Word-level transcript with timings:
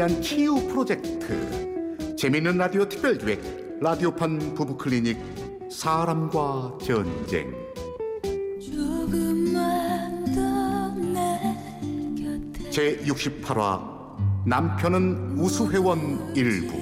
위한 0.00 0.22
치유 0.22 0.54
프로젝트. 0.66 2.16
재미있는 2.16 2.56
라디오 2.56 2.88
특별기획 2.88 3.80
라디오판 3.82 4.54
부부클리닉 4.54 5.18
사람과 5.70 6.78
전쟁. 6.82 7.54
제68화 12.70 14.46
남편은 14.46 15.38
우수회원 15.38 16.34
일부. 16.34 16.72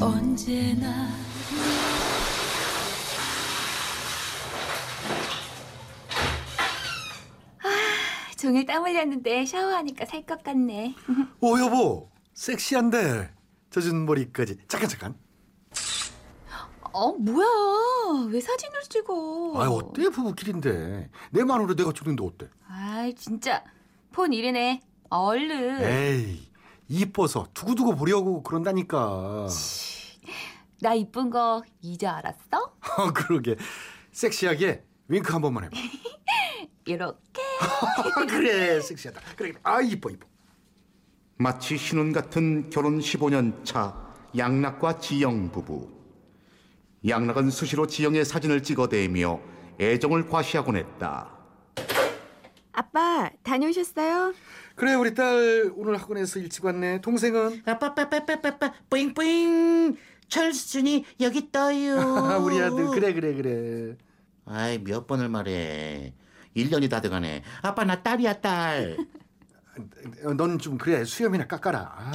언제나 0.00 1.08
종일 8.40 8.64
땀 8.66 8.84
흘렸는데 8.84 9.44
샤워하니까 9.44 10.06
살 10.06 10.24
것 10.24 10.42
같네. 10.42 10.94
오 11.40 11.58
여보 11.58 12.10
섹시한데 12.34 13.32
젖은 13.70 14.06
머리까지 14.06 14.58
잠깐 14.68 14.88
잠깐 14.88 15.14
어, 16.92 17.12
뭐야? 17.12 17.46
왜 18.30 18.40
사진을 18.40 18.80
찍어? 18.88 19.52
아 19.62 19.68
어때 19.68 20.08
부부끼리인데 20.08 21.08
내 21.30 21.44
마누라 21.44 21.74
내가 21.76 21.92
주는데 21.92 22.24
어때 22.24 22.48
아이, 22.68 23.14
진짜. 23.14 23.62
폰 24.12 24.32
이르네. 24.32 24.80
얼른. 25.08 25.82
에이 25.82 26.50
이뻐서 26.88 27.46
두고두고 27.54 27.94
보려고 27.94 28.42
그런다니까 28.42 29.46
나 30.80 30.94
이쁜 30.94 31.30
거 31.30 31.62
이제 31.80 32.06
알았어? 32.08 32.74
아 32.80 33.12
그러게 33.14 33.56
섹시하게 34.12 34.82
윙크 35.08 35.32
한 35.32 35.42
번만 35.42 35.64
해봐 35.64 35.76
이렇게. 36.86 37.42
그래 38.28 38.80
섹시하다. 38.80 39.20
그래 39.36 39.52
아 39.62 39.80
이뻐 39.80 40.10
이뻐. 40.10 40.26
마치 41.36 41.76
신혼 41.76 42.12
같은 42.12 42.68
결혼 42.70 42.98
15년 42.98 43.64
차 43.64 43.94
양락과 44.36 44.98
지영 44.98 45.50
부부. 45.50 45.88
양락은 47.06 47.50
수시로 47.50 47.86
지영의 47.86 48.24
사진을 48.24 48.62
찍어대며 48.62 49.40
애정을 49.80 50.28
과시하곤 50.28 50.76
했다. 50.76 51.30
아빠 52.72 53.30
다녀오셨어요? 53.42 54.34
그래 54.74 54.94
우리 54.94 55.14
딸 55.14 55.72
오늘 55.74 55.98
학원에서 55.98 56.38
일찍 56.38 56.64
왔네. 56.64 57.00
동생은? 57.00 57.64
빠빠빠빠빠빠. 57.64 58.72
뿌잉뿌잉. 58.88 59.96
철순이 60.28 61.04
여기 61.20 61.50
떠요. 61.50 62.40
우리 62.44 62.60
아들. 62.60 62.86
그래 62.88 63.12
그래 63.12 63.34
그래. 63.34 63.96
아이 64.44 64.78
몇 64.82 65.06
번을 65.06 65.28
말해 65.28 66.14
1년이 66.56 66.90
다 66.90 67.00
돼가네 67.00 67.42
아빠 67.62 67.84
나 67.84 68.02
딸이야 68.02 68.40
딸나넌좀 70.22 70.78
그래 70.78 71.04
수염이나 71.04 71.46
깎아라 71.46 72.12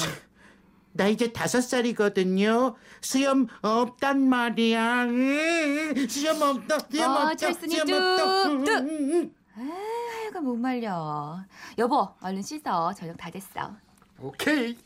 아, 0.97 1.07
이제 1.07 1.31
다섯 1.31 1.61
살이거든요 1.61 2.75
수염 3.01 3.47
없단 3.61 4.27
말이야 4.27 5.05
으, 5.07 6.07
수염 6.07 6.41
없다 6.41 6.79
수염 6.89 7.11
어, 7.11 7.13
없다 7.15 7.35
철순이 7.35 7.75
수염 7.75 7.87
없다 7.89 8.43
뚝뚝. 8.43 8.69
음, 8.69 8.89
음, 8.89 9.13
음. 9.13 9.35
하여간 9.55 10.43
못 10.43 10.55
말려. 10.57 11.39
여보, 11.77 12.09
얼른 12.19 12.41
씻어. 12.41 12.93
저녁 12.93 13.15
다 13.15 13.29
됐어. 13.29 13.73
오케이 14.19 14.77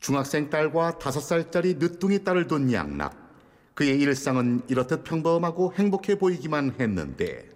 중학생 0.00 0.50
딸과 0.50 0.98
다섯 0.98 1.20
살짜리 1.20 1.74
늦둥이 1.74 2.24
딸을 2.24 2.46
둔 2.48 2.72
양락. 2.72 3.28
그의 3.74 4.00
일상은 4.00 4.62
이렇듯 4.68 5.04
평범하고 5.04 5.74
행복해 5.74 6.18
보이기만 6.18 6.76
했는데 6.80 7.48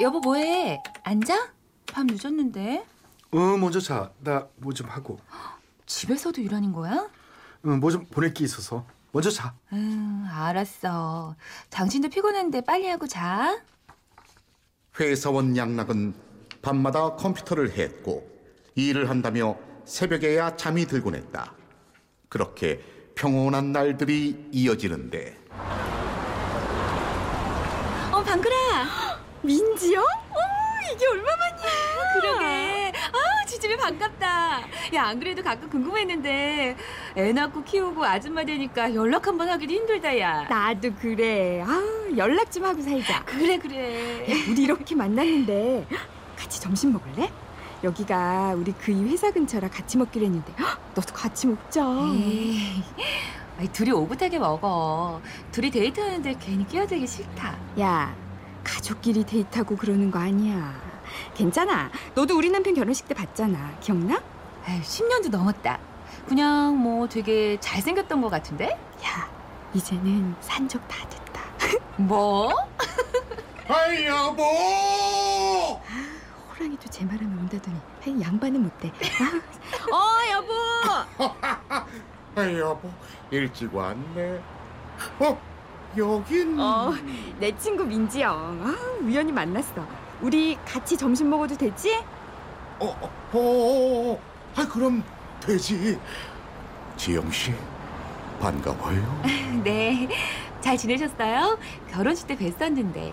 여보, 0.00 0.20
뭐해? 0.20 0.82
앉아? 1.04 1.48
밤 1.86 2.06
늦었는데. 2.08 2.84
어 3.32 3.36
먼저 3.58 3.80
자 3.80 4.12
나 4.22 4.46
뭐 4.60 4.72
좀 4.72 4.88
하고 4.88 5.18
집에서도 5.86 6.40
일하는 6.40 6.72
거야? 6.72 7.08
뭐좀 7.62 8.06
보낼 8.06 8.32
게 8.32 8.44
있어서 8.44 8.86
먼저 9.12 9.30
자 9.30 9.54
응, 9.72 10.24
알았어. 10.30 11.34
당신도 11.70 12.08
피곤한데 12.10 12.60
빨리 12.62 12.86
하고 12.88 13.06
자. 13.06 13.60
회사원 15.00 15.56
양락은 15.56 16.14
밤마다 16.62 17.16
컴퓨터를 17.16 17.72
했고 17.72 18.28
일을 18.76 19.10
한다며 19.10 19.56
새벽에야 19.84 20.56
잠이 20.56 20.86
들곤 20.86 21.14
했다. 21.16 21.52
그렇게 22.28 22.80
평온한 23.16 23.72
날들이 23.72 24.48
이어지는데 24.52 25.36
어, 28.12 28.22
방글아. 28.22 28.63
민지요? 29.44 30.00
어, 30.00 30.36
이게 30.94 31.06
얼마만이야? 31.06 32.12
그러게. 32.20 32.92
아, 33.12 33.46
지집에 33.46 33.76
반갑다. 33.76 34.60
야, 34.94 35.02
안 35.04 35.18
그래도 35.18 35.42
가끔 35.42 35.68
궁금했는데 35.68 36.76
애 37.16 37.32
낳고 37.32 37.62
키우고 37.62 38.04
아줌마 38.04 38.44
되니까 38.44 38.94
연락 38.94 39.26
한번 39.26 39.48
하기도 39.50 39.72
힘들다, 39.74 40.18
야. 40.18 40.44
나도 40.48 40.94
그래. 40.94 41.62
아 41.66 41.82
연락 42.16 42.50
좀 42.50 42.64
하고 42.64 42.80
살자. 42.80 43.22
그래, 43.24 43.58
그래. 43.58 44.24
우리 44.48 44.62
이렇게 44.62 44.94
만났는데 44.94 45.86
같이 46.38 46.60
점심 46.60 46.92
먹을래? 46.92 47.30
여기가 47.82 48.54
우리 48.56 48.72
그이 48.72 49.04
회사 49.10 49.30
근처라 49.30 49.68
같이 49.68 49.98
먹기로 49.98 50.24
했는데 50.24 50.52
헉, 50.58 50.80
너도 50.94 51.12
같이 51.12 51.46
먹자. 51.46 51.82
에이, 52.14 52.82
아이, 53.58 53.68
둘이 53.68 53.90
오붓하게 53.90 54.38
먹어. 54.38 55.20
둘이 55.52 55.70
데이트하는데 55.70 56.34
괜히 56.40 56.66
끼어들기 56.66 57.06
싫다. 57.06 57.56
야 57.80 58.14
가족끼리 58.64 59.24
데이트하고 59.24 59.76
그러는 59.76 60.10
거 60.10 60.18
아니야. 60.18 60.74
괜찮아. 61.34 61.90
너도 62.14 62.36
우리 62.36 62.50
남편 62.50 62.74
결혼식 62.74 63.06
때 63.06 63.14
봤잖아. 63.14 63.76
기억나? 63.80 64.20
아유, 64.66 64.80
10년도 64.80 65.30
넘었다. 65.30 65.78
그냥 66.26 66.76
뭐 66.78 67.06
되게 67.08 67.58
잘생겼던 67.60 68.20
것 68.22 68.30
같은데? 68.30 68.70
야 69.04 69.30
이제는 69.74 70.34
산적 70.40 70.86
다 70.88 71.06
됐다. 71.08 71.42
뭐? 71.96 72.52
아이 73.68 74.06
여보 74.06 74.42
호랑이도 76.50 76.88
제 76.90 77.04
말하면 77.04 77.38
온다더니 77.38 78.22
양반은 78.22 78.62
못돼. 78.62 78.88
어 79.92 80.32
여보. 80.32 80.54
아이 82.36 82.58
여보 82.58 82.90
일찍 83.30 83.72
왔네 83.74 84.40
어 85.20 85.40
여긴 85.96 86.58
어, 86.58 86.92
내 87.38 87.56
친구 87.56 87.84
민지영. 87.84 88.60
아, 88.62 89.00
우연히 89.02 89.32
만났어. 89.32 89.86
우리 90.20 90.56
같이 90.64 90.96
점심 90.96 91.30
먹어도 91.30 91.56
되지? 91.56 91.96
어, 92.78 92.86
어, 92.86 93.10
어, 93.32 93.38
어, 93.38 94.12
어. 94.12 94.20
아, 94.56 94.66
그럼 94.68 95.02
되지. 95.40 95.98
지영 96.96 97.30
씨, 97.30 97.52
반가워요. 98.40 99.22
네. 99.64 100.08
잘 100.60 100.76
지내셨어요? 100.76 101.58
결혼식 101.90 102.26
때 102.26 102.36
뵀었는데. 102.36 103.12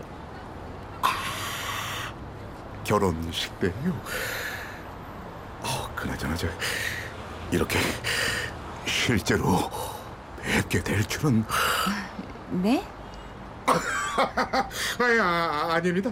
결혼식 2.83 3.57
때요. 3.59 3.71
어, 5.61 5.89
그나저나 5.95 6.35
저 6.35 6.47
이렇게 7.51 7.79
실제로 8.85 9.69
뵙게 10.41 10.81
될 10.83 11.03
줄은 11.05 11.45
네? 12.51 12.85
아니, 14.99 15.19
아, 15.19 15.73
아닙니다. 15.73 16.11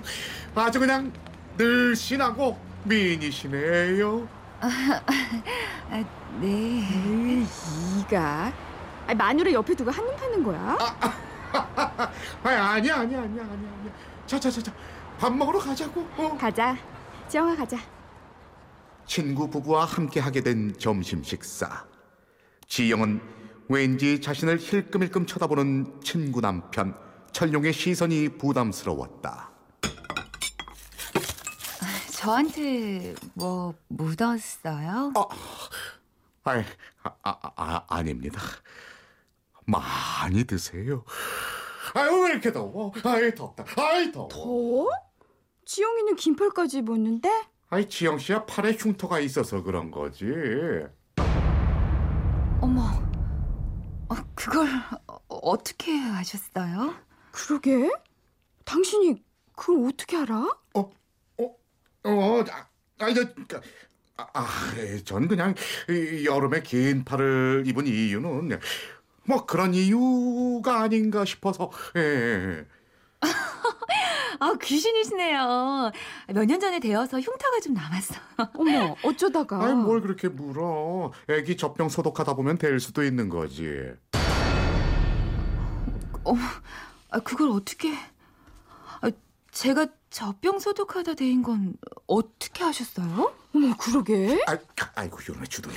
아주 0.55 0.79
그냥 0.79 1.11
늘씬하고 1.57 2.57
미인이시네요. 2.85 4.27
아, 4.61 6.03
네. 6.39 6.47
에이, 6.47 7.47
이가. 7.99 8.53
아, 9.07 9.13
마누라 9.13 9.51
옆에 9.51 9.75
두고 9.75 9.91
한눈 9.91 10.15
파는 10.15 10.43
거야? 10.43 10.77
아니, 12.43 12.55
아니야, 12.55 12.95
아니야, 12.99 13.21
아니야, 13.21 13.21
아니야, 13.21 13.43
아니야. 13.43 13.91
자, 14.25 14.39
자, 14.39 14.49
자, 14.49 14.61
자, 14.61 14.71
밥 15.19 15.33
먹으러 15.35 15.59
가자고. 15.59 16.07
어. 16.17 16.37
가자. 16.39 16.77
지영아 17.27 17.55
가자. 17.55 17.77
친구 19.05 19.49
부부와 19.49 19.85
함께 19.85 20.19
하게 20.19 20.41
된 20.41 20.73
점심 20.77 21.23
식사. 21.23 21.85
지영은 22.67 23.19
왠지 23.69 24.19
자신을 24.19 24.57
힐끔힐끔 24.57 25.27
쳐다보는 25.27 26.01
친구 26.03 26.41
남편 26.41 26.95
철룡의 27.31 27.71
시선이 27.71 28.29
부담스러웠다. 28.39 29.51
저한테 32.11 33.13
뭐 33.35 33.75
묻었어요? 33.87 35.13
아이, 36.43 36.63
아, 37.03 37.11
아, 37.23 37.51
아, 37.55 37.85
아닙니다. 37.87 38.41
많이 39.65 40.43
드세요. 40.45 41.05
아유, 41.93 42.23
왜 42.23 42.31
이렇게 42.31 42.51
더워? 42.51 42.91
아이, 43.03 43.33
덥다. 43.35 43.63
아이, 43.77 44.11
더워. 44.11 44.27
더? 44.29 44.87
지영이는 45.65 46.15
긴팔까지 46.15 46.79
입었는데? 46.79 47.29
아이, 47.69 47.87
지영 47.87 48.17
씨야 48.17 48.45
팔에 48.47 48.75
흉터가 48.79 49.19
있어서 49.19 49.61
그런 49.61 49.91
거지. 49.91 50.25
어머, 52.61 52.81
어, 52.81 52.98
그걸 54.39 54.67
어, 55.07 55.19
어떻게 55.27 55.99
아셨어요? 55.99 56.95
그러게. 57.31 57.89
당신이 58.65 59.21
그걸 59.55 59.87
어떻게 59.87 60.17
알아? 60.17 60.35
어, 60.75 60.89
어, 62.03 62.43
아, 62.51 62.65
아니 62.99 63.13
저, 63.15 63.21
아, 64.17 64.27
아, 64.33 64.47
전 65.05 65.27
그냥 65.27 65.53
이 65.89 66.25
여름에 66.25 66.61
긴 66.61 67.03
팔을 67.03 67.63
입은 67.65 67.87
이유는 67.87 68.59
뭐 69.25 69.45
그런 69.45 69.73
이유가 69.73 70.81
아닌가 70.81 71.25
싶어서. 71.25 71.71
예. 71.95 72.65
아, 74.41 74.53
귀신이시네요. 74.61 75.91
몇 76.33 76.45
년 76.45 76.59
전에 76.61 76.79
되어서 76.79 77.19
흉터가 77.19 77.59
좀 77.59 77.73
남았어. 77.73 78.15
어머, 78.55 78.95
어쩌다가. 79.03 79.61
아니 79.65 79.73
뭘 79.75 80.01
그렇게 80.01 80.29
물어? 80.29 81.11
애기 81.27 81.57
젖병 81.57 81.89
소독하다 81.89 82.35
보면 82.35 82.57
될 82.57 82.79
수도 82.79 83.03
있는 83.03 83.27
거지. 83.27 83.91
아, 87.09 87.19
그걸 87.19 87.49
어떻게... 87.49 87.93
아, 89.01 89.09
제가 89.51 89.87
젖병 90.09 90.59
소독하다 90.59 91.15
데인 91.15 91.43
건 91.43 91.75
어떻게 92.07 92.63
하셨어요? 92.63 93.33
어머, 93.53 93.75
그러게. 93.77 94.43
아, 94.47 94.57
아이고 94.95 95.17
요네 95.27 95.45
주둥이. 95.47 95.75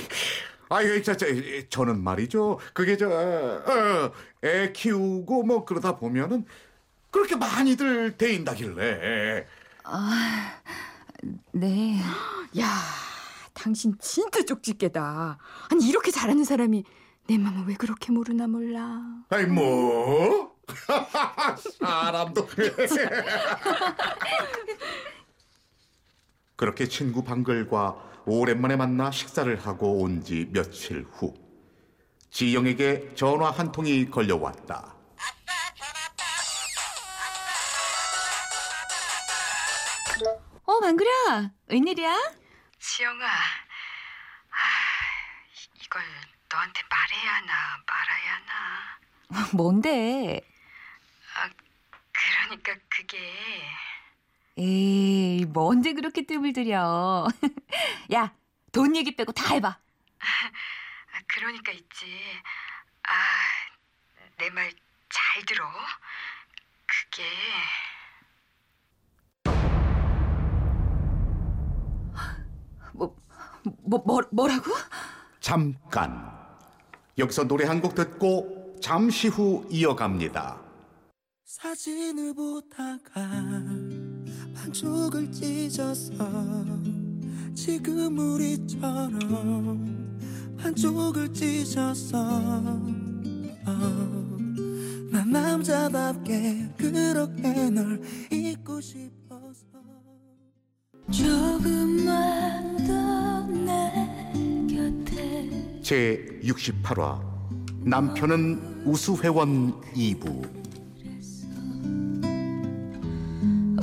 아이 0.69 1.03
저, 1.03 1.15
저, 1.15 1.27
저는 1.69 2.03
말이죠. 2.03 2.59
그게 2.73 2.97
저, 2.97 3.07
어, 3.09 4.11
애 4.43 4.71
키우고 4.71 5.43
뭐 5.43 5.65
그러다 5.65 5.97
보면은 5.97 6.45
그렇게 7.11 7.35
많이들 7.35 8.17
데인다길래. 8.17 9.45
네. 11.51 12.01
야, 12.59 12.67
당신 13.53 13.95
진짜 13.99 14.43
쪽집게다. 14.43 15.37
아니, 15.71 15.87
이렇게 15.87 16.09
잘하는 16.11 16.43
사람이 16.43 16.83
내 17.27 17.37
맘을 17.37 17.65
왜 17.67 17.75
그렇게 17.75 18.11
모르나 18.11 18.47
몰라. 18.47 18.99
아이 19.29 19.45
뭐? 19.45 20.53
사람도. 21.79 22.47
그렇게 26.55 26.87
친구 26.87 27.23
방글과 27.23 28.11
오랜만에 28.25 28.75
만나 28.75 29.11
식사를 29.11 29.55
하고 29.65 30.01
온 30.01 30.23
지 30.23 30.47
며칠 30.51 31.05
후 31.11 31.33
지영에게 32.31 33.13
전화 33.15 33.51
한 33.51 33.71
통이 33.71 34.09
걸려왔다. 34.09 34.93
어, 40.65 40.79
망그라. 40.79 41.51
웬일이야? 41.67 42.17
지영아, 42.79 43.25
너한테 46.53 46.81
말해야 46.89 47.33
하나 47.35 47.53
말아야 47.87 48.33
하나. 48.35 48.99
뭔데? 49.57 50.41
아, 51.35 51.49
그러니까 52.11 52.75
그게 52.89 53.17
에이, 54.57 55.45
뭔데 55.45 55.93
그렇게 55.93 56.25
뜸을 56.25 56.53
들여. 56.53 57.27
야, 58.13 58.35
돈 58.71 58.95
얘기 58.95 59.15
빼고 59.15 59.31
다 59.31 59.55
해봐. 59.55 59.67
아, 59.69 61.19
그러니까 61.27 61.71
있지. 61.71 62.05
아, 63.03 63.13
내 64.37 64.49
말 64.49 64.71
잘 65.13 65.45
들어. 65.45 65.63
그게 66.87 67.23
뭐, 72.93 73.15
뭐, 73.83 74.03
뭐 74.05 74.21
뭐라고? 74.31 74.71
잠깐. 75.39 76.42
여기서 77.17 77.47
노래 77.47 77.65
한 77.65 77.81
곡 77.81 77.95
듣고 77.95 78.75
잠시 78.81 79.27
후 79.27 79.65
이어갑니다. 79.69 80.61
사진을 81.45 82.33
보다가 82.33 83.29
반쪽을 84.55 85.31
찢어서 85.31 86.13
지금 87.53 88.17
우리처럼 88.17 90.17
반쪽을 90.57 91.31
찢어서 91.33 92.17
어, 93.65 94.37
난 95.11 95.29
남자답게 95.31 96.69
그렇게 96.77 97.69
널 97.69 98.01
잊고 98.31 98.81
싶어서 98.81 99.65
조금만 101.11 102.77
더 102.87 103.45
내 103.47 103.93
곁에 104.67 105.79
제 105.83 106.39
68화 106.93 107.21
남편은 107.85 108.83
우수회원 108.85 109.81
2부 109.93 110.63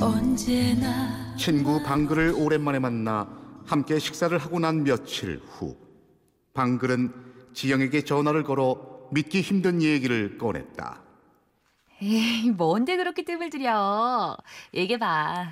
언제나 0.01 1.35
친구 1.35 1.83
방글을 1.83 2.33
오랜만에 2.35 2.79
만나 2.79 3.27
함께 3.67 3.99
식사를 3.99 4.35
하고 4.37 4.59
난 4.59 4.83
며칠 4.83 5.39
후 5.45 5.77
방글은 6.53 7.51
지영에게 7.53 8.03
전화를 8.03 8.43
걸어 8.43 9.09
믿기 9.11 9.41
힘든 9.41 9.81
얘기를 9.81 10.37
꺼냈다. 10.37 11.01
에이, 12.01 12.49
뭔데 12.51 12.95
그렇게 12.97 13.23
뜸을 13.23 13.49
들여? 13.49 14.37
얘기해봐. 14.73 15.51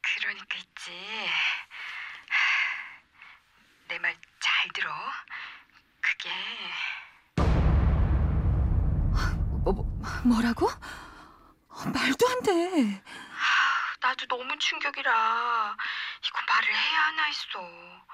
그러니까 0.00 0.56
있지. 0.58 0.90
내 3.88 3.98
말 3.98 4.14
잘 4.40 4.68
들어. 4.74 4.90
그게 6.22 6.30
뭐, 9.64 9.72
뭐, 9.72 9.84
뭐 10.24 10.40
라고? 10.42 10.66
어, 10.66 11.84
말도 11.92 12.28
안 12.28 12.42
돼. 12.42 13.02
나도 14.02 14.26
너무 14.26 14.58
충격이라 14.58 15.10
이거 15.12 16.38
말을 16.48 16.68
해야 16.68 17.00
하나 17.06 17.22
했어. 17.24 18.04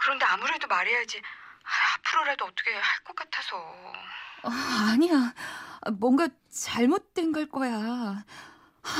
그런데 0.00 0.24
아무래도 0.26 0.66
말해야지. 0.68 1.18
아, 1.18 1.94
앞으로라도 1.96 2.44
어떻게 2.46 2.72
할 2.74 3.04
것 3.04 3.16
같아서. 3.16 3.56
어, 4.42 4.50
아니야. 4.92 5.32
뭔가 5.98 6.28
잘못된 6.50 7.32
걸 7.32 7.48
거야. 7.48 8.24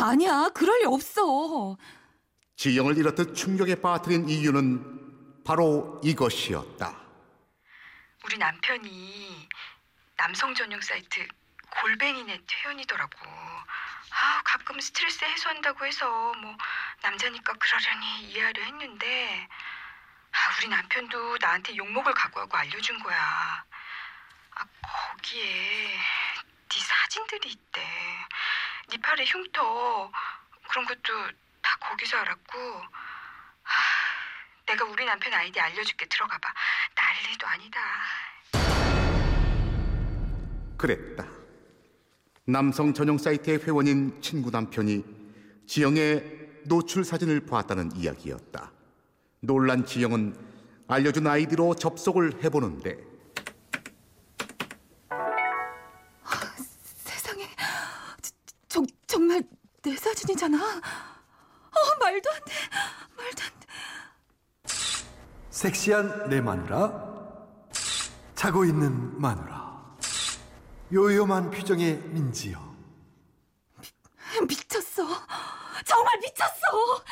아니야. 0.02 0.48
그럴 0.54 0.80
리 0.80 0.84
없어. 0.86 1.76
지영을 2.56 2.96
이렇듯 2.98 3.34
충격에 3.36 3.80
빠뜨린 3.80 4.28
이유는 4.28 5.42
바로 5.44 6.00
이것이었다. 6.02 6.96
우리 8.28 8.36
남편이 8.36 9.48
남성 10.18 10.54
전용 10.54 10.78
사이트 10.82 11.26
골뱅이넷 11.70 12.42
회원이더라고. 12.52 13.26
아, 13.26 14.42
가끔 14.44 14.78
스트레스 14.80 15.24
해소한다고 15.24 15.86
해서 15.86 16.34
뭐 16.34 16.54
남자니까 17.00 17.54
그러려니 17.54 18.24
이해하려 18.24 18.62
했는데 18.64 19.48
아, 20.30 20.56
우리 20.58 20.68
남편도 20.68 21.38
나한테 21.40 21.74
욕먹을 21.74 22.12
각오하고 22.12 22.54
알려준 22.54 23.02
거야. 23.02 23.64
아, 24.56 24.64
거기에 24.82 25.98
네 26.68 26.80
사진들이 26.80 27.48
있대. 27.48 27.80
네 28.90 28.98
팔에 28.98 29.24
흉터 29.24 30.12
그런 30.68 30.84
것도 30.84 31.30
다 31.62 31.76
거기서 31.80 32.18
알았고 32.18 32.84
아, 33.64 33.70
내가 34.66 34.84
우리 34.84 35.06
남편 35.06 35.32
아이디 35.32 35.58
알려줄게 35.58 36.04
들어가봐. 36.04 36.52
난리도 37.18 37.46
아니다. 37.46 37.80
그랬다. 40.76 41.26
남성 42.44 42.94
전용 42.94 43.18
사이트의 43.18 43.58
회원인 43.58 44.20
친구 44.22 44.50
남편이 44.50 45.04
지영의 45.66 46.62
노출 46.66 47.04
사진을 47.04 47.40
보았다는 47.40 47.96
이야기였다. 47.96 48.70
놀란 49.40 49.84
지영은 49.84 50.36
알려준 50.86 51.26
아이디로 51.26 51.74
접속을 51.74 52.44
해보는데 52.44 52.96
세상에. 57.04 57.48
저, 58.22 58.30
저, 58.68 58.82
정말 59.06 59.42
내 59.82 59.96
사진이잖아. 59.96 60.56
어, 60.56 61.98
말도 62.00 62.30
안 62.30 62.44
돼. 62.44 62.52
말도 63.16 63.42
안 63.42 63.57
돼. 63.57 63.57
섹시한 65.58 66.28
내 66.28 66.40
마누라 66.40 67.08
자고 68.36 68.64
있는 68.64 69.20
마누라 69.20 69.96
요요만 70.92 71.50
표정의 71.50 72.00
민지요 72.10 72.76
미쳤어. 74.48 75.02
정말 75.84 76.18
미쳤어. 76.20 77.02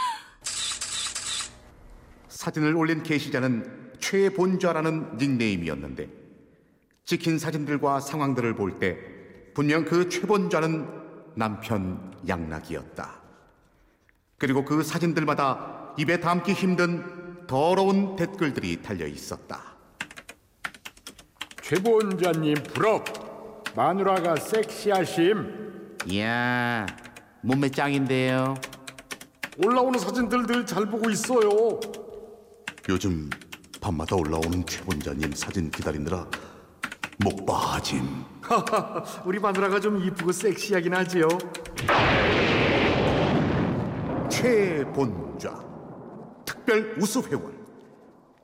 사진을 2.28 2.76
올린 2.76 3.02
게시자는 3.02 3.94
최본좌라는 3.98 5.16
닉네임이었는데 5.16 6.08
찍힌 7.04 7.40
사진들과 7.40 7.98
상황들을 7.98 8.54
볼 8.54 8.78
때 8.78 8.96
분명 9.54 9.84
그 9.84 10.08
최본좌는 10.08 11.34
남편 11.34 12.16
양락이었다. 12.28 13.20
그리고 14.38 14.64
그 14.64 14.84
사진들마다 14.84 15.94
입에 15.98 16.20
담기 16.20 16.52
힘든 16.52 17.15
더러운 17.46 18.16
댓글들이 18.16 18.82
달려 18.82 19.06
있었다. 19.06 19.60
최본자님 21.62 22.54
부럽 22.74 23.04
마누라가 23.74 24.36
섹시하심 24.36 25.96
이야, 26.06 26.86
몸매 27.42 27.68
짱인데요. 27.70 28.54
올라오는 29.58 29.98
사진들 29.98 30.46
늘 30.46 30.66
잘 30.66 30.86
보고 30.86 31.10
있어요. 31.10 31.80
요즘 32.88 33.28
밤마다 33.80 34.14
올라오는 34.16 34.64
최 34.66 34.82
본자님 34.82 35.32
사진 35.32 35.70
기다리느라 35.70 36.26
목 37.18 37.44
빠짐. 37.46 38.24
우리 39.24 39.38
마누라가 39.40 39.80
좀 39.80 40.02
이쁘고 40.04 40.30
섹시하긴 40.30 40.94
하지요. 40.94 41.26
최본좌 44.28 45.65
특별 46.66 46.96
우수 46.98 47.20
회원 47.22 47.64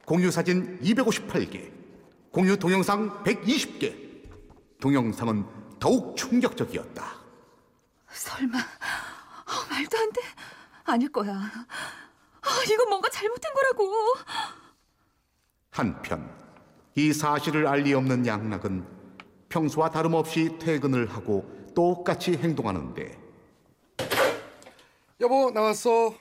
공유 0.06 0.30
사진 0.30 0.78
258개 0.80 1.72
공유 2.30 2.56
동영상 2.56 3.22
120개 3.24 4.30
동영상은 4.80 5.44
더욱 5.80 6.16
충격적이었다 6.16 7.04
설마 8.12 8.56
아, 8.58 9.66
말도 9.70 9.98
안 9.98 10.12
돼. 10.12 10.20
아닐 10.84 11.10
거야. 11.10 11.32
아, 11.34 12.48
이건 12.72 12.88
뭔가 12.88 13.08
잘못된 13.10 13.52
거라고. 13.54 13.92
한편 15.70 16.30
이 16.94 17.12
사실을 17.12 17.66
알 17.66 17.82
리 17.82 17.92
없는 17.94 18.26
양락은 18.26 18.86
평소와 19.48 19.90
다름없이 19.90 20.58
퇴근을 20.58 21.10
하고 21.10 21.44
똑같이 21.74 22.36
행동하는데 22.36 23.18
여보 25.20 25.50
나왔어. 25.50 26.14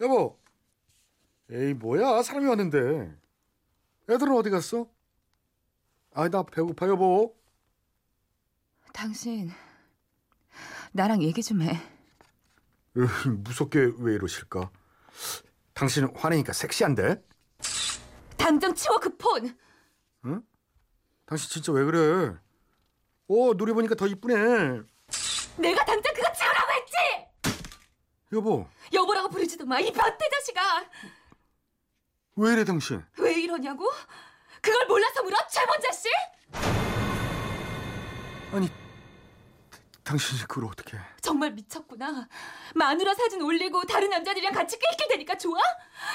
여보. 0.00 0.41
에이 1.52 1.74
뭐야 1.74 2.22
사람이 2.22 2.46
왔는데. 2.46 3.14
애들은 4.08 4.34
어디 4.34 4.48
갔어? 4.48 4.88
아이 6.14 6.30
나 6.30 6.42
배고파 6.42 6.88
여보. 6.88 7.36
당신 8.92 9.50
나랑 10.92 11.22
얘기 11.22 11.42
좀 11.42 11.62
해. 11.62 11.78
으, 12.96 13.28
무섭게 13.28 13.92
왜 13.98 14.14
이러실까? 14.14 14.70
당신은 15.74 16.16
화내니까 16.16 16.52
섹시한데? 16.52 17.22
당장 18.36 18.74
치워 18.74 18.98
그 18.98 19.14
폰. 19.16 19.56
당신 21.26 21.48
진짜 21.50 21.72
왜 21.72 21.84
그래? 21.84 22.34
어 23.28 23.54
노래 23.56 23.72
보니까 23.72 23.94
더 23.94 24.06
이쁘네. 24.06 24.34
내가 25.58 25.84
당장 25.84 26.14
그거 26.14 26.32
치우라고 26.32 26.72
했지. 26.72 27.58
여보 28.32 28.66
여보라고 28.92 29.28
부르지도 29.28 29.64
마. 29.66 29.80
이 29.80 29.90
변태 29.92 30.28
자식아. 30.30 30.90
왜 32.36 32.52
이래 32.52 32.64
당신? 32.64 33.02
왜 33.18 33.32
이러냐고? 33.34 33.90
그걸 34.60 34.86
몰라서 34.86 35.22
물어? 35.22 35.36
최본자 35.50 35.92
씨? 35.92 36.08
아니 38.52 38.70
당신이 40.02 40.40
그걸 40.42 40.64
어떻게? 40.66 40.98
정말 41.20 41.52
미쳤구나. 41.52 42.28
마누라 42.74 43.14
사진 43.14 43.42
올리고 43.42 43.84
다른 43.84 44.10
남자들이랑 44.10 44.52
같이 44.54 44.78
낄낄 44.78 45.08
대니까 45.08 45.36
좋아? 45.36 45.58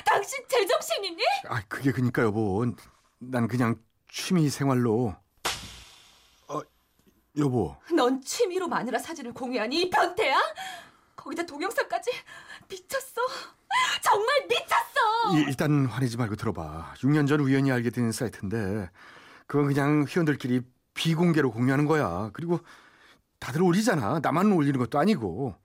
당신 0.05 0.39
제정신 0.47 1.05
있니? 1.05 1.23
아 1.47 1.61
그게 1.67 1.91
그니까 1.91 2.23
여보 2.23 2.65
난 3.19 3.47
그냥 3.47 3.79
취미 4.09 4.49
생활로. 4.49 5.15
어 6.47 6.61
여보 7.37 7.75
넌 7.95 8.21
취미로 8.21 8.67
마누라 8.67 8.99
사진을 8.99 9.33
공유하니 9.33 9.81
이 9.81 9.89
변태야? 9.89 10.35
거기다 11.15 11.43
동영상까지 11.45 12.11
미쳤어. 12.69 13.21
정말 14.03 14.47
미쳤어. 14.47 15.37
이- 15.37 15.43
일단 15.47 15.85
화내지 15.85 16.17
말고 16.17 16.35
들어봐. 16.35 16.93
6년 16.97 17.27
전 17.27 17.39
우연히 17.39 17.71
알게 17.71 17.89
된 17.89 18.11
사이트인데 18.11 18.89
그건 19.45 19.67
그냥 19.67 20.05
회원들끼리 20.07 20.61
비공개로 20.93 21.51
공유하는 21.51 21.85
거야. 21.85 22.29
그리고 22.33 22.59
다들 23.39 23.61
올리잖아. 23.61 24.19
나만 24.21 24.51
올리는 24.51 24.77
것도 24.79 24.97
아니고. 24.99 25.55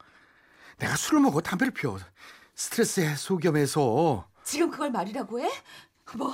내가 0.79 0.97
술을 0.97 1.21
먹어 1.21 1.41
담배를 1.41 1.73
피워. 1.73 1.99
스트레스 2.55 3.01
해소 3.01 3.39
겸해서 3.39 4.29
지금 4.45 4.71
그걸 4.71 4.91
말이라고 4.91 5.41
해? 5.41 5.51
뭐? 6.17 6.33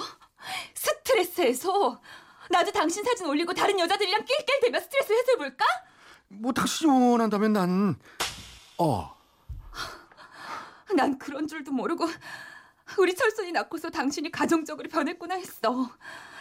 스트레스 0.75 1.40
해소? 1.42 2.00
나도 2.50 2.72
당신 2.72 3.04
사진 3.04 3.26
올리고 3.26 3.52
다른 3.52 3.78
여자들이랑 3.78 4.25
낄낄대며 4.25 4.80
스트레스 4.80 5.12
해소해볼까? 5.12 5.64
뭐 6.28 6.52
당신이 6.52 6.90
원한다면 6.90 7.52
난 7.52 7.96
어. 8.78 9.17
난 10.95 11.18
그런 11.18 11.47
줄도 11.47 11.73
모르고 11.73 12.07
우리 12.99 13.14
철순이 13.14 13.52
낳고서 13.52 13.90
당신이 13.90 14.30
가정적으로 14.30 14.88
변했구나 14.88 15.35
했어. 15.35 15.90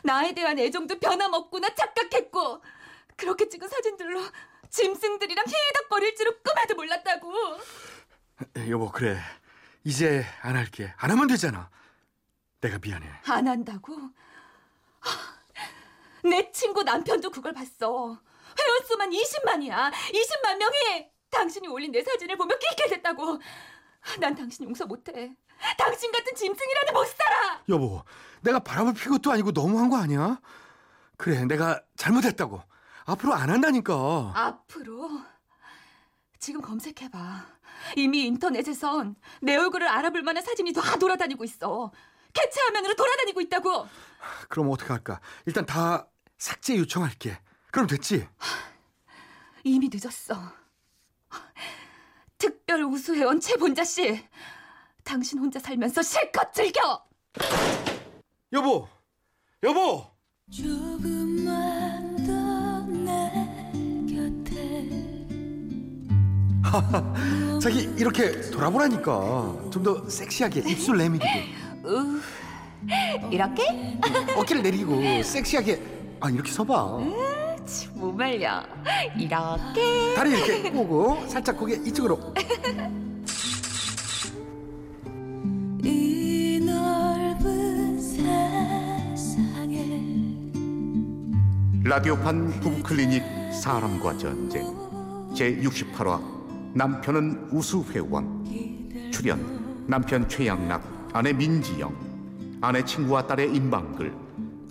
나에 0.04 0.34
대한 0.34 0.58
애정도 0.58 1.00
변함없구나 1.00 1.74
착각했고 1.76 2.62
그렇게 3.16 3.50
찍은 3.50 3.68
사진들로 3.68 4.22
짐승들이랑 4.70 5.46
히덕거릴 5.46 6.16
줄은 6.16 6.32
꿈에도 6.44 6.76
몰랐다고. 6.76 7.34
여보 8.70 8.92
그래. 8.92 9.18
이제 9.84 10.26
안 10.42 10.56
할게. 10.56 10.94
안 10.98 11.12
하면 11.12 11.28
되잖아. 11.28 11.70
내가 12.62 12.78
미안해. 12.80 13.08
안 13.28 13.48
한다고? 13.48 13.96
하, 15.00 16.28
내 16.28 16.52
친구 16.52 16.84
남편도 16.84 17.30
그걸 17.32 17.54
봤어. 17.54 18.20
회원 18.60 18.86
수만 18.86 19.10
20만이야. 19.10 19.92
20만 19.92 20.58
명이 20.58 21.08
당신이 21.30 21.68
올린 21.68 21.92
내 21.92 22.04
사진을 22.04 22.38
보며 22.38 22.56
낄낄댔다고. 22.58 23.40
난 24.20 24.36
당신 24.36 24.66
용서 24.66 24.86
못해. 24.86 25.36
당신 25.78 26.12
같은 26.12 26.36
짐승이라도 26.36 26.94
못 26.94 27.06
살아. 27.06 27.62
여보, 27.70 28.04
내가 28.42 28.60
바람을 28.60 28.94
핀 28.94 29.12
것도 29.12 29.32
아니고 29.32 29.52
너무한 29.52 29.90
거 29.90 29.98
아니야? 29.98 30.40
그래, 31.18 31.46
내가 31.46 31.82
잘못했다고. 31.96 32.62
앞으로 33.06 33.34
안 33.34 33.50
한다니까. 33.50 34.32
앞으로 34.36 35.10
지금 36.40 36.62
검색해봐. 36.62 37.46
이미 37.96 38.26
인터넷에선 38.26 39.16
내 39.42 39.56
얼굴을 39.56 39.88
알아볼 39.88 40.22
만한 40.22 40.44
사진이 40.44 40.74
다 40.74 40.98
돌아다니고 40.98 41.44
있어. 41.44 41.92
캡처 42.34 42.62
화면으로 42.66 42.96
돌아다니고 42.96 43.42
있다고. 43.42 43.88
그럼 44.50 44.70
어떻게 44.72 44.92
할까? 44.92 45.20
일단 45.46 45.66
다 45.66 46.08
삭제 46.38 46.78
요청할게. 46.78 47.40
그럼 47.72 47.88
됐지? 47.88 48.28
이미 49.64 49.90
늦었어. 49.92 50.36
특별 52.42 52.84
우수회원 52.84 53.40
최본자 53.40 53.84
씨, 53.84 54.24
당신 55.04 55.40
혼자 55.40 55.60
살면서 55.60 56.02
실컷 56.02 56.54
즐겨. 56.54 57.04
여보, 58.54 58.88
여보. 59.64 60.06
조금만 60.52 62.16
더내 62.26 63.32
곁에 64.08 65.28
자기 67.62 67.82
이렇게 67.98 68.40
돌아보라니까. 68.52 69.70
좀 69.72 69.84
더 69.84 70.10
섹시하게 70.10 70.62
입술 70.62 70.98
내밀고 70.98 71.26
으, 71.86 72.22
이렇게? 73.32 73.98
어깨를 74.36 74.62
내리고 74.64 75.02
섹시하게. 75.24 75.82
아 76.20 76.30
이렇게 76.30 76.52
서봐. 76.52 77.00
못 77.96 78.12
말려. 78.14 78.64
이렇게. 79.18 80.14
다리 80.16 80.32
이렇게 80.32 80.70
꼬고 80.72 81.28
살짝 81.28 81.58
고개 81.58 81.76
이쪽으로. 81.76 82.34
이 85.84 86.60
넓은 86.66 88.00
세상에 88.00 89.82
라디오판 91.84 92.60
부부클리닉 92.60 93.24
사람과 93.54 94.18
전쟁 94.18 94.66
제68화 95.34 96.22
남편은 96.74 97.50
우수회원 97.52 98.46
출연 99.12 99.86
남편 99.88 100.28
최양락 100.28 101.10
아내 101.14 101.32
민지영 101.32 101.94
아내 102.62 102.84
친구와 102.84 103.26
딸의 103.28 103.56
임방글 103.56 104.14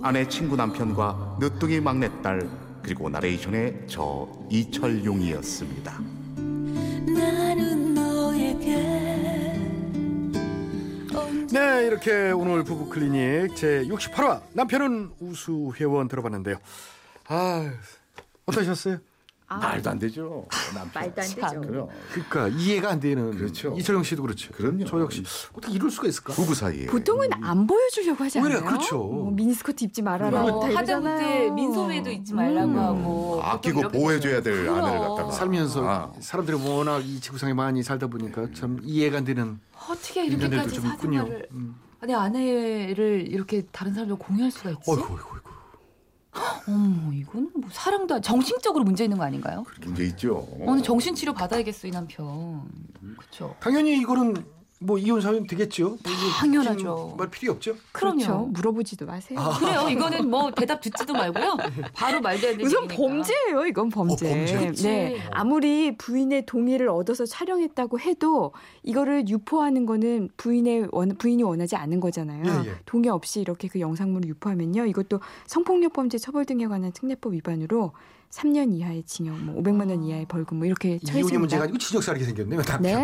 아내 0.02 0.28
친구 0.28 0.56
남편과 0.56 1.38
늦둥이 1.40 1.80
막내딸 1.80 2.65
그리고 2.86 3.08
나레이션의 3.10 3.82
저 3.88 4.28
이철용이었습니다. 4.48 5.92
나는 7.08 7.94
너에게 7.94 8.76
네, 11.52 11.84
이렇게 11.84 12.30
오늘 12.30 12.62
부부 12.62 12.88
클리닉 12.88 13.56
제 13.56 13.82
68화 13.86 14.40
남편은 14.52 15.10
우수 15.18 15.72
회원 15.80 16.06
들어봤는데요. 16.06 16.58
아, 17.26 17.72
어떠셨어요? 18.46 18.98
말도 19.48 19.90
안 19.90 19.98
되죠. 19.98 20.44
남편. 20.74 20.90
말도 21.02 21.22
안 21.22 21.28
되죠. 21.28 21.60
그럼. 21.60 21.88
그러니까 22.12 22.48
이해가 22.48 22.90
안 22.90 23.00
되는 23.00 23.30
그렇죠. 23.36 23.74
이철영 23.78 24.02
씨도 24.02 24.22
그렇죠. 24.22 24.52
그럼요. 24.52 24.84
저 24.84 25.00
역시 25.00 25.22
어떻게 25.52 25.74
이럴 25.74 25.90
수가 25.90 26.08
있을까? 26.08 26.32
부부 26.32 26.54
사이에 26.54 26.86
보통은 26.86 27.28
안 27.42 27.66
보여주려고 27.66 28.24
하지 28.24 28.38
않아요? 28.40 28.56
오히려 28.56 28.66
그렇죠. 28.68 28.96
뭐 28.98 29.30
미니스커트 29.30 29.84
입지 29.84 30.02
말아라. 30.02 30.42
뭐다 30.42 30.76
하다못해. 30.76 31.50
민소매도 31.50 32.10
잊지 32.10 32.34
말라고 32.34 32.72
음. 32.72 32.78
하고 32.78 33.40
아끼고 33.42 33.74
보통 33.74 33.80
이렇게 33.80 33.98
보호해줘야 33.98 34.42
될 34.42 34.62
그럼. 34.64 34.84
아내를 34.84 34.98
갖다가 35.00 35.30
살면서 35.30 35.88
아. 35.88 36.12
사람들이 36.18 36.56
워낙 36.56 37.04
이 37.04 37.20
지구상에 37.20 37.52
많이 37.54 37.82
살다 37.84 38.08
보니까 38.08 38.48
참 38.52 38.80
이해가 38.82 39.18
안 39.18 39.24
되는 39.24 39.60
어떻게 39.88 40.26
이렇게까지 40.26 40.74
좀 40.74 40.86
있군요. 40.86 41.18
사생활을 41.20 41.48
음. 41.52 41.76
내 42.04 42.14
아내를 42.14 43.26
이렇게 43.28 43.64
다른 43.72 43.94
사람과 43.94 44.16
공유할 44.16 44.50
수가 44.50 44.70
있지? 44.70 44.82
어이구, 44.90 45.02
어이구, 45.14 45.36
어머 46.68 47.12
이거는 47.12 47.50
뭐 47.54 47.68
사랑도 47.72 48.14
안- 48.16 48.22
정신적으로 48.22 48.84
문제 48.84 49.04
있는 49.04 49.18
거 49.18 49.24
아닌가요? 49.24 49.64
문제 49.84 50.04
있죠. 50.04 50.46
오늘 50.60 50.82
정신 50.82 51.14
치료 51.14 51.32
받아야겠어 51.32 51.86
이 51.86 51.90
남편. 51.90 52.62
그렇죠. 53.18 53.54
당연히 53.60 53.98
이거는 53.98 54.34
뭐 54.78 54.98
이혼 54.98 55.22
사유는 55.22 55.46
되겠죠? 55.46 55.88
뭐 55.88 55.98
당연하죠. 56.38 57.14
말 57.16 57.30
필요 57.30 57.52
없죠? 57.52 57.76
그럼요. 57.92 58.16
그렇죠. 58.18 58.38
물어보지도 58.52 59.06
마세요. 59.06 59.38
그래요. 59.58 59.88
이거는 59.88 60.28
뭐 60.28 60.50
대답 60.50 60.82
듣지도 60.82 61.14
말고요. 61.14 61.56
바로 61.94 62.20
말돼야 62.20 62.52
되는 62.52 62.66
우선 62.66 62.84
얘기니까. 62.84 63.02
범죄예요. 63.02 63.66
이건 63.66 63.88
범죄. 63.88 64.30
어, 64.30 64.46
범죄. 64.58 64.86
네. 64.88 65.22
아무리 65.30 65.96
부인의 65.96 66.44
동의를 66.44 66.90
얻어서 66.90 67.24
촬영했다고 67.24 68.00
해도 68.00 68.52
이거를 68.82 69.28
유포하는 69.28 69.86
거는 69.86 70.28
부인의 70.36 70.88
원, 70.92 71.16
부인이 71.16 71.42
원하지 71.42 71.74
않은 71.76 71.98
거잖아요. 72.00 72.44
예, 72.64 72.68
예. 72.68 72.74
동의 72.84 73.08
없이 73.08 73.40
이렇게 73.40 73.68
그 73.68 73.80
영상물을 73.80 74.28
유포하면요. 74.28 74.84
이것도 74.84 75.20
성폭력 75.46 75.94
범죄 75.94 76.18
처벌 76.18 76.44
등에 76.44 76.66
관한 76.66 76.92
특례법 76.92 77.32
위반으로 77.32 77.92
3년 78.36 78.70
이하의 78.74 79.02
징역, 79.04 79.38
뭐 79.42 79.54
500만 79.62 79.88
원 79.88 80.04
이하의 80.04 80.26
벌금 80.26 80.58
뭐 80.58 80.66
이렇게 80.66 80.98
처해집니다. 80.98 81.58
가지고 81.58 81.78
지적사하게 81.78 82.24
생겼네요. 82.24 82.60
다 82.62 82.78
네. 82.78 82.94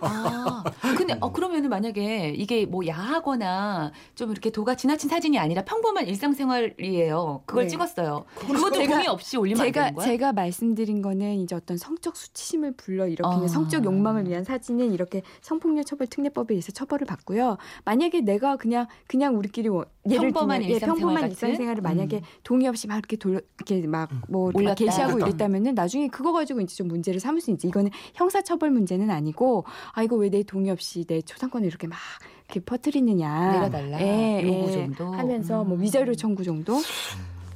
아, 0.00 0.62
근데 0.96 1.16
어 1.20 1.32
그러면은 1.32 1.68
만약에 1.70 2.34
이게 2.36 2.66
뭐 2.66 2.86
야하거나 2.86 3.90
좀 4.14 4.30
이렇게 4.30 4.50
도가 4.50 4.76
지나친 4.76 5.10
사진이 5.10 5.38
아니라 5.40 5.64
평범한 5.64 6.06
일상생활이에요. 6.06 7.42
그걸 7.46 7.64
네. 7.64 7.68
찍었어요. 7.70 8.24
그것도 8.36 8.76
제가- 8.78 8.90
동의 8.90 9.06
없이 9.08 9.36
올리면 9.36 9.60
안 9.60 9.66
제가 9.66 9.80
되는 9.86 9.94
거야? 9.96 10.06
제가 10.06 10.32
말씀드린 10.32 11.02
거는 11.02 11.40
이제 11.40 11.54
어떤 11.56 11.76
성적 11.76 12.16
수치심을 12.16 12.72
불러 12.76 13.08
일으키는 13.08 13.44
아. 13.44 13.48
성적 13.48 13.84
욕망을 13.84 14.28
위한 14.28 14.44
사진은 14.44 14.92
이렇게 14.92 15.22
성폭력 15.40 15.84
처벌 15.86 16.06
특례법에 16.06 16.54
의해서 16.54 16.70
처벌을 16.70 17.06
받고요. 17.08 17.56
만약에 17.84 18.20
내가 18.20 18.56
그냥 18.56 18.86
그냥 19.08 19.36
우리끼리 19.36 19.68
원- 19.68 19.86
예를 20.08 20.28
평범한 20.30 20.60
들면 20.60 20.70
예, 20.70 20.74
일상생활 20.74 20.96
평범한 20.98 21.22
같은? 21.22 21.30
일상생활을 21.48 21.82
만약에 21.82 22.16
음. 22.18 22.22
동의 22.44 22.68
없이 22.68 22.86
막 22.86 22.96
이렇게 22.98 23.16
돌 23.16 23.42
이렇게 23.58 23.86
막뭐 23.86 24.52
올렸다. 24.66 24.74
게시하고. 24.76 25.18
이랬다면은 25.20 25.74
나중에 25.74 26.08
그거 26.08 26.32
가지고 26.32 26.60
이제 26.60 26.74
좀 26.74 26.88
문제를 26.88 27.20
삼을 27.20 27.40
수 27.40 27.50
있지. 27.50 27.68
이거는 27.68 27.90
형사 28.14 28.42
처벌 28.42 28.70
문제는 28.70 29.10
아니고 29.10 29.64
아 29.92 30.02
이거 30.02 30.16
왜 30.16 30.30
내 30.30 30.42
동의 30.42 30.70
없이 30.70 31.04
내 31.06 31.20
초상권을 31.22 31.66
이렇게 31.66 31.86
막 31.86 31.98
이렇게 32.46 32.60
퍼뜨리느냐. 32.60 33.52
내려달라. 33.52 34.00
예, 34.00 34.42
요구 34.44 34.68
예. 34.68 34.72
정도. 34.72 35.12
하면서 35.12 35.64
뭐 35.64 35.76
음. 35.76 35.82
위자료 35.82 36.14
청구 36.14 36.44
정도. 36.44 36.80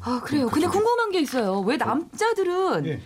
아 0.00 0.20
그래요. 0.22 0.48
근데 0.48 0.66
궁금한 0.66 1.10
게 1.10 1.20
있어요. 1.20 1.60
왜 1.60 1.76
남자들은 1.76 2.86
예. 2.86 3.00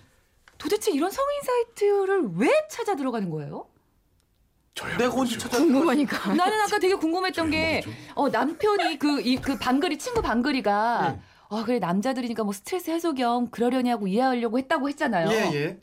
도대체 0.58 0.90
이런 0.90 1.10
성인 1.10 1.40
사이트를 1.42 2.28
왜 2.36 2.50
찾아 2.70 2.96
들어가는 2.96 3.30
거예요? 3.30 3.66
내가 4.96 5.12
언제 5.12 5.36
찾아 5.36 5.58
궁금하니까. 5.58 6.34
나는 6.34 6.60
아까 6.60 6.78
되게 6.78 6.94
궁금했던 6.94 7.50
게 7.50 7.82
어, 8.14 8.28
남편이 8.28 8.98
그 8.98 9.20
이 9.20 9.36
그 9.36 9.58
방글이 9.58 9.98
친구 9.98 10.22
방글이가 10.22 11.12
네. 11.16 11.20
아 11.50 11.64
그래 11.64 11.78
남자들이니까 11.78 12.44
뭐 12.44 12.52
스트레스 12.52 12.90
해소 12.90 13.14
겸 13.14 13.48
그러려니 13.50 13.88
하고 13.88 14.06
이해하려고 14.06 14.58
했다고 14.58 14.88
했잖아요. 14.88 15.28
예, 15.30 15.54
예. 15.54 15.80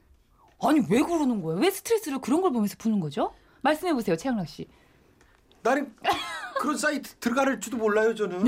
아니 0.62 0.80
왜 0.90 1.02
그러는 1.02 1.42
거예요? 1.42 1.60
왜 1.60 1.70
스트레스를 1.72 2.20
그런 2.20 2.42
걸 2.42 2.52
보면서 2.52 2.76
푸는 2.78 3.00
거죠? 3.00 3.34
말씀해 3.62 3.94
보세요, 3.94 4.16
최양락 4.16 4.48
씨. 4.48 4.68
나는 5.64 5.92
그런 6.60 6.78
사이트 6.78 7.16
들어갈 7.16 7.60
줄도 7.60 7.78
몰라요, 7.78 8.14
저는. 8.14 8.46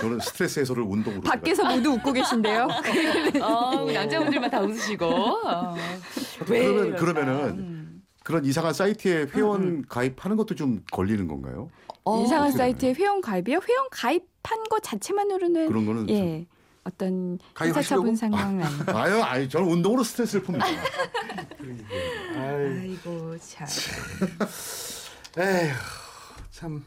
저는 0.00 0.18
스트레스 0.20 0.58
해소를 0.60 0.82
운동으로. 0.82 1.22
밖에서 1.22 1.64
모두 1.64 1.90
웃고 1.90 2.12
계신데요. 2.12 2.66
어, 3.42 3.90
남자분들만 3.92 4.50
다 4.50 4.60
웃으시고. 4.60 5.06
어. 5.06 5.76
왜 6.48 6.66
그러면? 6.66 6.96
그러면은 6.96 7.48
음. 7.58 8.02
그런 8.24 8.44
이상한 8.44 8.72
사이트에 8.74 9.26
회원 9.32 9.86
가입하는 9.86 10.36
것도 10.36 10.56
좀 10.56 10.82
걸리는 10.90 11.28
건가요? 11.28 11.70
어, 12.04 12.24
이상한 12.24 12.50
사이트에 12.50 12.92
회원 12.94 13.20
가입이요? 13.20 13.60
회원 13.66 13.88
가입 13.90 14.27
한것 14.42 14.82
자체만으로는 14.82 15.68
그런 15.68 15.86
거는 15.86 16.10
예 16.10 16.46
어떤 16.84 17.38
상황은 17.54 18.62
아니고. 18.62 18.84
좀- 18.86 18.88
아유, 18.96 19.22
아유, 19.22 19.48
저는 19.48 19.68
운동으로 19.68 20.02
스트레스를 20.02 20.42
풉니다. 20.44 20.62
아이, 20.62 20.76
아이고 22.36 23.36
참. 23.40 23.66
에휴, 25.38 25.72
참 26.50 26.82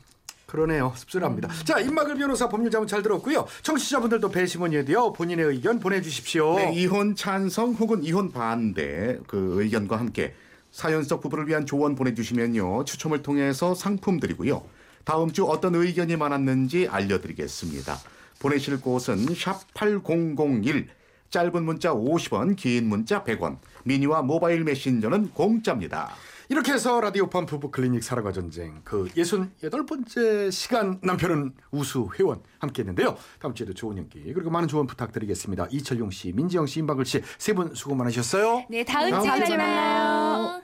그러네요. 0.47 0.91
씁쓸합니다. 0.95 1.49
자, 1.63 1.80
임마글 1.80 2.15
변호사 2.15 2.49
법률 2.49 2.71
자문 2.71 2.88
잘 2.88 3.04
들었고요. 3.04 3.45
청취자분들도 3.62 4.30
배심원이에 4.32 4.86
대해 4.86 4.97
본인의 5.15 5.45
의견 5.45 5.80
보내주십시오. 5.80 6.56
네, 6.56 6.73
이혼 6.73 7.15
찬성 7.15 7.73
혹은 7.73 8.04
이혼 8.04 8.32
반대 8.32 9.19
그 9.28 9.62
의견과 9.62 9.99
함께 9.99 10.34
사연 10.71 11.04
속 11.04 11.21
부부를 11.21 11.47
위한 11.47 11.65
조언 11.65 11.95
보내주시면요 11.95 12.86
추첨을 12.86 13.21
통해서 13.21 13.75
상품 13.75 14.19
드리고요 14.21 14.63
다음 15.03 15.31
주 15.31 15.45
어떤 15.45 15.75
의견이 15.75 16.15
많았는지 16.15 16.87
알려드리겠습니다 16.89 17.97
보내실 18.39 18.81
곳은 18.81 19.25
샵8001 19.25 20.87
짧은 21.29 21.63
문자 21.63 21.93
50원 21.93 22.55
긴 22.55 22.87
문자 22.87 23.23
100원 23.23 23.57
미니와 23.85 24.21
모바일 24.21 24.63
메신저는 24.63 25.31
공짜입니다 25.31 26.11
이렇게 26.51 26.73
해서 26.73 26.99
라디오판 26.99 27.45
부부 27.45 27.71
클리닉 27.71 28.03
사랑과 28.03 28.33
전쟁 28.33 28.81
그 28.83 29.07
68번째 29.15 30.51
시간 30.51 30.99
남편은 31.01 31.53
우수 31.71 32.09
회원 32.19 32.41
함께 32.59 32.81
했는데요. 32.81 33.15
다음 33.39 33.53
주에도 33.53 33.73
좋은 33.73 33.97
연기 33.97 34.21
그리고 34.33 34.49
많은 34.49 34.67
조언 34.67 34.85
부탁드리겠습니다. 34.85 35.67
이철용 35.71 36.11
씨, 36.11 36.33
민지영 36.33 36.65
씨, 36.65 36.79
임박글 36.79 37.05
씨세 37.05 37.53
분 37.53 37.73
수고 37.73 37.95
많으셨어요. 37.95 38.65
네, 38.69 38.83
다음 38.83 39.11
다음 39.11 39.23
주에 39.23 39.45
주에 39.45 39.55
만나요. 39.55 40.61